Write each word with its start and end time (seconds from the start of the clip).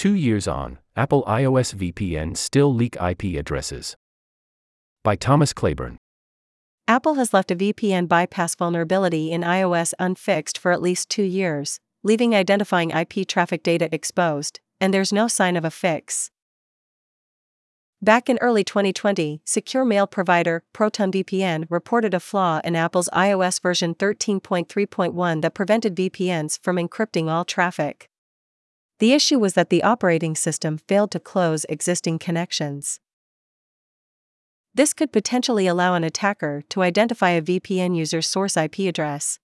Two 0.00 0.14
years 0.14 0.48
on, 0.48 0.78
Apple 0.96 1.22
iOS 1.24 1.74
VPN 1.74 2.34
still 2.34 2.72
leak 2.72 2.96
IP 2.96 3.38
addresses. 3.38 3.98
By 5.04 5.14
Thomas 5.14 5.52
Claburn. 5.52 5.98
Apple 6.88 7.16
has 7.16 7.34
left 7.34 7.50
a 7.50 7.54
VPN 7.54 8.08
bypass 8.08 8.54
vulnerability 8.54 9.30
in 9.30 9.42
iOS 9.42 9.92
unfixed 9.98 10.56
for 10.56 10.72
at 10.72 10.80
least 10.80 11.10
two 11.10 11.22
years, 11.22 11.80
leaving 12.02 12.34
identifying 12.34 12.92
IP 12.92 13.28
traffic 13.28 13.62
data 13.62 13.90
exposed, 13.92 14.60
and 14.80 14.94
there's 14.94 15.12
no 15.12 15.28
sign 15.28 15.54
of 15.54 15.66
a 15.66 15.70
fix. 15.70 16.30
Back 18.00 18.30
in 18.30 18.38
early 18.40 18.64
2020, 18.64 19.42
secure 19.44 19.84
mail 19.84 20.06
provider 20.06 20.64
ProtonVPN 20.72 21.66
reported 21.68 22.14
a 22.14 22.20
flaw 22.20 22.62
in 22.64 22.74
Apple's 22.74 23.10
iOS 23.12 23.60
version 23.60 23.94
13.3.1 23.94 25.42
that 25.42 25.52
prevented 25.52 25.94
VPNs 25.94 26.58
from 26.62 26.76
encrypting 26.76 27.28
all 27.30 27.44
traffic. 27.44 28.09
The 29.00 29.14
issue 29.14 29.38
was 29.38 29.54
that 29.54 29.70
the 29.70 29.82
operating 29.82 30.34
system 30.34 30.76
failed 30.76 31.10
to 31.12 31.20
close 31.20 31.64
existing 31.70 32.18
connections. 32.18 33.00
This 34.74 34.92
could 34.92 35.10
potentially 35.10 35.66
allow 35.66 35.94
an 35.94 36.04
attacker 36.04 36.62
to 36.68 36.82
identify 36.82 37.30
a 37.30 37.42
VPN 37.42 37.96
user's 37.96 38.28
source 38.28 38.58
IP 38.58 38.80
address. 38.80 39.38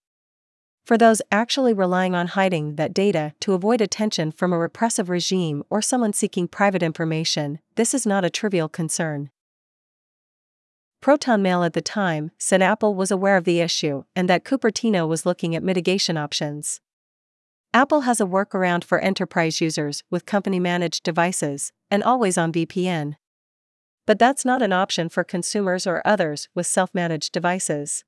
For 0.84 0.98
those 0.98 1.22
actually 1.32 1.72
relying 1.72 2.14
on 2.14 2.28
hiding 2.28 2.76
that 2.76 2.94
data 2.94 3.32
to 3.40 3.54
avoid 3.54 3.80
attention 3.80 4.30
from 4.30 4.52
a 4.52 4.58
repressive 4.58 5.08
regime 5.08 5.64
or 5.70 5.80
someone 5.82 6.12
seeking 6.12 6.46
private 6.46 6.82
information, 6.82 7.58
this 7.76 7.94
is 7.94 8.06
not 8.06 8.26
a 8.26 8.30
trivial 8.30 8.68
concern. 8.68 9.30
Proton 11.00 11.42
Mail 11.42 11.64
at 11.64 11.72
the 11.72 11.80
time 11.80 12.30
said 12.38 12.60
Apple 12.60 12.94
was 12.94 13.10
aware 13.10 13.38
of 13.38 13.44
the 13.44 13.60
issue 13.60 14.04
and 14.14 14.28
that 14.28 14.44
Cupertino 14.44 15.08
was 15.08 15.24
looking 15.24 15.56
at 15.56 15.62
mitigation 15.62 16.16
options. 16.16 16.80
Apple 17.74 18.02
has 18.02 18.20
a 18.20 18.26
workaround 18.26 18.84
for 18.84 18.98
enterprise 19.00 19.60
users 19.60 20.02
with 20.10 20.24
company 20.24 20.58
managed 20.58 21.02
devices 21.02 21.72
and 21.90 22.02
always 22.02 22.38
on 22.38 22.52
VPN. 22.52 23.16
But 24.06 24.18
that's 24.18 24.44
not 24.44 24.62
an 24.62 24.72
option 24.72 25.08
for 25.08 25.24
consumers 25.24 25.86
or 25.86 26.00
others 26.04 26.48
with 26.54 26.66
self 26.66 26.94
managed 26.94 27.32
devices. 27.32 28.04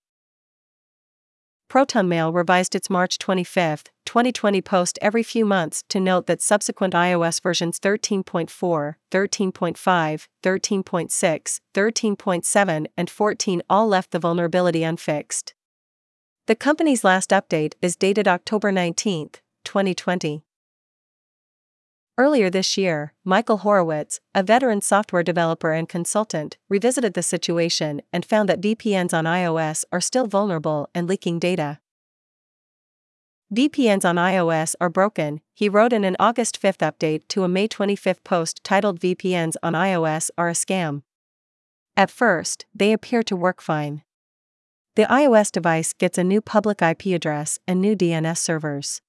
ProtonMail 1.68 2.34
revised 2.34 2.74
its 2.74 2.88
March 2.88 3.18
25, 3.18 3.84
2020 4.06 4.62
post 4.62 4.98
every 5.02 5.22
few 5.22 5.44
months 5.44 5.84
to 5.90 6.00
note 6.00 6.26
that 6.26 6.40
subsequent 6.40 6.94
iOS 6.94 7.42
versions 7.42 7.78
13.4, 7.78 8.94
13.5, 9.10 10.26
13.6, 10.42 11.60
13.7, 11.74 12.86
and 12.96 13.10
14 13.10 13.62
all 13.68 13.86
left 13.86 14.12
the 14.12 14.18
vulnerability 14.18 14.82
unfixed. 14.82 15.52
The 16.46 16.56
company's 16.56 17.04
last 17.04 17.28
update 17.28 17.74
is 17.82 17.96
dated 17.96 18.26
October 18.26 18.72
19, 18.72 19.28
2020. 19.68 20.42
Earlier 22.16 22.48
this 22.48 22.78
year, 22.78 23.12
Michael 23.22 23.58
Horowitz, 23.58 24.18
a 24.34 24.42
veteran 24.42 24.80
software 24.80 25.22
developer 25.22 25.72
and 25.72 25.86
consultant, 25.86 26.56
revisited 26.70 27.12
the 27.12 27.22
situation 27.22 28.00
and 28.10 28.24
found 28.24 28.48
that 28.48 28.62
VPNs 28.62 29.12
on 29.12 29.24
iOS 29.24 29.84
are 29.92 30.00
still 30.00 30.26
vulnerable 30.26 30.88
and 30.94 31.06
leaking 31.06 31.38
data. 31.38 31.80
VPNs 33.54 34.06
on 34.06 34.16
iOS 34.16 34.74
are 34.80 34.88
broken, 34.88 35.42
he 35.54 35.68
wrote 35.68 35.92
in 35.92 36.02
an 36.02 36.16
August 36.18 36.56
5 36.56 36.78
update 36.78 37.28
to 37.28 37.44
a 37.44 37.48
May 37.48 37.68
25 37.68 38.24
post 38.24 38.64
titled 38.64 38.98
VPNs 39.00 39.56
on 39.62 39.74
iOS 39.74 40.30
are 40.38 40.48
a 40.48 40.52
scam. 40.52 41.02
At 41.94 42.10
first, 42.10 42.64
they 42.74 42.94
appear 42.94 43.22
to 43.24 43.36
work 43.36 43.60
fine. 43.60 44.02
The 44.96 45.04
iOS 45.04 45.52
device 45.52 45.92
gets 45.92 46.16
a 46.16 46.24
new 46.24 46.40
public 46.40 46.80
IP 46.80 47.06
address 47.08 47.58
and 47.68 47.82
new 47.82 47.94
DNS 47.94 48.38
servers. 48.38 49.02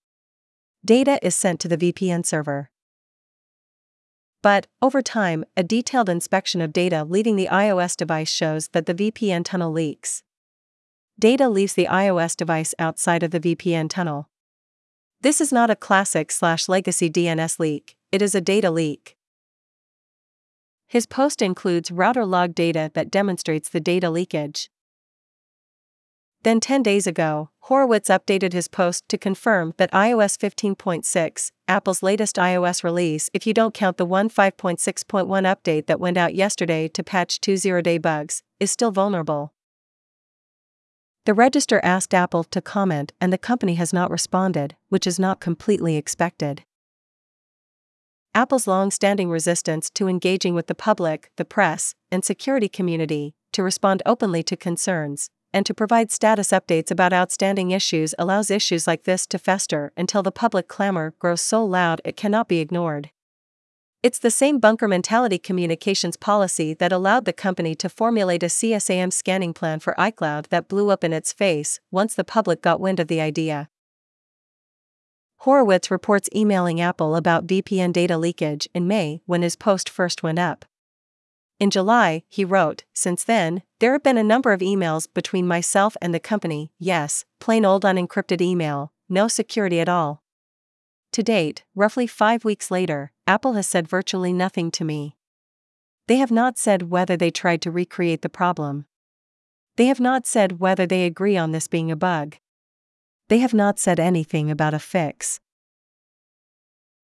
Data 0.84 1.20
is 1.22 1.36
sent 1.36 1.60
to 1.60 1.68
the 1.68 1.78
VPN 1.78 2.26
server. 2.26 2.72
But, 4.42 4.68
over 4.82 5.02
time, 5.02 5.44
a 5.58 5.64
detailed 5.64 6.08
inspection 6.08 6.62
of 6.62 6.72
data 6.72 7.04
leaving 7.04 7.36
the 7.36 7.50
iOS 7.52 7.98
device 7.98 8.30
shows 8.30 8.70
that 8.70 8.86
the 8.86 8.94
VPN 8.94 9.44
tunnel 9.44 9.72
leaks. 9.72 10.24
Data 11.20 11.50
leaves 11.50 11.74
the 11.74 11.88
iOS 11.88 12.38
device 12.38 12.74
outside 12.80 13.24
of 13.24 13.32
the 13.32 13.42
VPN 13.42 13.90
tunnel. 13.90 14.30
This 15.20 15.42
is 15.42 15.52
not 15.52 15.70
a 15.70 15.76
classic 15.76 16.32
slash 16.32 16.70
legacy 16.70 17.10
DNS 17.10 17.60
leak, 17.60 17.98
it 18.14 18.22
is 18.22 18.34
a 18.34 18.40
data 18.40 18.72
leak. 18.72 19.18
His 20.88 21.06
post 21.06 21.42
includes 21.42 21.92
router 21.92 22.26
log 22.26 22.56
data 22.56 22.90
that 22.94 23.12
demonstrates 23.12 23.68
the 23.68 23.82
data 23.82 24.10
leakage. 24.10 24.72
Then 26.44 26.62
10 26.62 26.84
days 26.84 27.06
ago, 27.06 27.50
Horowitz 27.64 28.08
updated 28.08 28.54
his 28.54 28.70
post 28.70 29.10
to 29.10 29.18
confirm 29.18 29.74
that 29.76 29.92
iOS 29.92 30.38
15.6, 30.38 31.52
Apple's 31.68 32.02
latest 32.02 32.38
iOS 32.38 32.82
release 32.82 33.30
if 33.34 33.46
you 33.46 33.54
don't 33.54 33.74
count 33.74 33.98
the 33.98 34.08
15.6.1 34.08 35.28
update 35.28 35.88
that 35.88 36.00
went 36.00 36.16
out 36.16 36.34
yesterday 36.34 36.88
to 36.88 37.04
patch 37.04 37.42
two 37.42 37.58
zero-day 37.58 37.98
bugs, 37.98 38.42
is 38.58 38.72
still 38.72 38.92
vulnerable. 38.92 39.54
The 41.26 41.34
Register 41.34 41.82
asked 41.84 42.14
Apple 42.14 42.46
to 42.46 42.62
comment 42.62 43.12
and 43.20 43.34
the 43.34 43.38
company 43.38 43.76
has 43.76 43.92
not 43.92 44.10
responded, 44.10 44.78
which 44.88 45.06
is 45.06 45.20
not 45.20 45.42
completely 45.42 45.98
expected. 45.98 46.64
Apple's 48.34 48.66
long 48.66 48.92
standing 48.92 49.30
resistance 49.30 49.90
to 49.90 50.08
engaging 50.08 50.56
with 50.56 50.68
the 50.68 50.76
public, 50.76 51.32
the 51.36 51.44
press, 51.44 51.96
and 52.10 52.24
security 52.24 52.70
community 52.70 53.34
to 53.52 53.62
respond 53.62 54.02
openly 54.06 54.42
to 54.44 54.56
concerns 54.56 55.30
and 55.54 55.66
to 55.66 55.74
provide 55.74 56.12
status 56.12 56.52
updates 56.52 56.92
about 56.92 57.14
outstanding 57.14 57.72
issues 57.72 58.14
allows 58.20 58.52
issues 58.52 58.88
like 58.88 59.04
this 59.04 59.26
to 59.28 59.40
fester 59.40 59.92
until 59.98 60.24
the 60.24 60.32
public 60.32 60.68
clamor 60.68 61.14
grows 61.20 61.42
so 61.42 61.66
loud 61.66 62.02
it 62.04 62.16
cannot 62.16 62.48
be 62.48 62.60
ignored. 62.60 63.12
It's 64.02 64.20
the 64.20 64.32
same 64.32 64.60
bunker 64.60 64.88
mentality 64.88 65.38
communications 65.38 66.16
policy 66.16 66.74
that 66.76 66.94
allowed 66.94 67.26
the 67.26 67.34
company 67.34 67.76
to 67.76 67.90
formulate 67.90 68.44
a 68.44 68.46
CSAM 68.46 69.12
scanning 69.12 69.54
plan 69.54 69.80
for 69.80 69.94
iCloud 69.98 70.48
that 70.48 70.70
blew 70.70 70.90
up 70.90 71.04
in 71.04 71.12
its 71.12 71.34
face 71.34 71.82
once 71.92 72.16
the 72.16 72.24
public 72.24 72.62
got 72.62 72.80
wind 72.80 73.02
of 73.02 73.10
the 73.10 73.20
idea. 73.20 73.68
Horowitz 75.40 75.92
reports 75.92 76.30
emailing 76.34 76.80
Apple 76.80 77.16
about 77.16 77.48
VPN 77.48 77.92
data 77.92 78.18
leakage 78.18 78.70
in 78.74 78.88
May 78.88 79.22
when 79.26 79.42
his 79.42 79.56
post 79.56 79.90
first 79.90 80.24
went 80.24 80.40
up. 80.40 80.64
In 81.60 81.70
July, 81.70 82.24
he 82.30 82.46
wrote, 82.46 82.86
Since 82.94 83.26
then, 83.26 83.64
there 83.80 83.94
have 83.94 84.04
been 84.04 84.18
a 84.18 84.24
number 84.24 84.52
of 84.52 84.60
emails 84.60 85.08
between 85.14 85.48
myself 85.48 85.96
and 86.02 86.14
the 86.14 86.20
company, 86.20 86.72
yes, 86.78 87.26
plain 87.40 87.66
old 87.66 87.84
unencrypted 87.84 88.42
email, 88.42 88.92
no 89.08 89.28
security 89.28 89.80
at 89.80 89.88
all. 89.88 90.22
To 91.14 91.24
date, 91.24 91.64
roughly 91.74 92.06
five 92.06 92.44
weeks 92.44 92.70
later, 92.70 93.12
Apple 93.26 93.54
has 93.54 93.68
said 93.68 93.88
virtually 93.88 94.34
nothing 94.34 94.70
to 94.72 94.84
me. 94.84 95.16
They 96.08 96.18
have 96.18 96.32
not 96.32 96.58
said 96.58 96.90
whether 96.90 97.16
they 97.16 97.32
tried 97.32 97.62
to 97.62 97.72
recreate 97.72 98.22
the 98.22 98.30
problem. 98.30 98.86
They 99.78 99.86
have 99.86 100.00
not 100.00 100.28
said 100.28 100.60
whether 100.60 100.86
they 100.86 101.06
agree 101.06 101.38
on 101.38 101.52
this 101.52 101.68
being 101.68 101.90
a 101.90 101.96
bug. 101.96 102.36
They 103.30 103.40
have 103.40 103.54
not 103.54 103.80
said 103.80 104.00
anything 104.00 104.52
about 104.52 104.74
a 104.74 104.80
fix. 104.80 105.40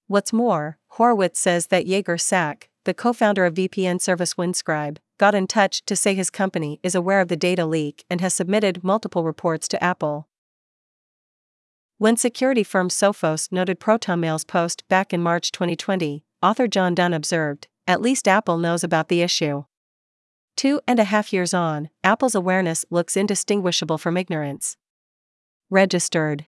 What's 0.07 0.33
more, 0.33 0.77
Horowitz 0.89 1.39
says 1.39 1.67
that 1.67 1.87
Yegor 1.87 2.17
Sak, 2.17 2.69
the 2.83 2.93
co 2.93 3.13
founder 3.13 3.45
of 3.45 3.53
VPN 3.53 4.01
service 4.01 4.33
Windscribe, 4.33 4.97
got 5.17 5.35
in 5.35 5.47
touch 5.47 5.83
to 5.85 5.95
say 5.95 6.13
his 6.13 6.29
company 6.29 6.79
is 6.83 6.95
aware 6.95 7.21
of 7.21 7.27
the 7.27 7.35
data 7.35 7.65
leak 7.65 8.05
and 8.09 8.21
has 8.21 8.33
submitted 8.33 8.83
multiple 8.83 9.23
reports 9.23 9.67
to 9.69 9.83
Apple. 9.83 10.27
When 11.97 12.17
security 12.17 12.63
firm 12.63 12.89
Sophos 12.89 13.51
noted 13.51 13.79
ProtonMail's 13.79 14.43
post 14.43 14.87
back 14.89 15.13
in 15.13 15.21
March 15.21 15.51
2020, 15.51 16.25
author 16.43 16.67
John 16.67 16.93
Dunn 16.93 17.13
observed, 17.13 17.67
at 17.87 18.01
least 18.01 18.27
Apple 18.27 18.57
knows 18.57 18.83
about 18.83 19.07
the 19.07 19.21
issue. 19.21 19.63
Two 20.57 20.81
and 20.87 20.99
a 20.99 21.05
half 21.05 21.31
years 21.31 21.53
on, 21.53 21.89
Apple's 22.03 22.35
awareness 22.35 22.85
looks 22.89 23.15
indistinguishable 23.15 23.97
from 23.97 24.17
ignorance. 24.17 24.77
Registered 25.69 26.47